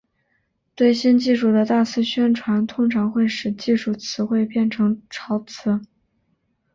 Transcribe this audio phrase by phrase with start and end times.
[0.73, 5.79] 对新技术的大肆宣传通常会使技术词汇变成潮词。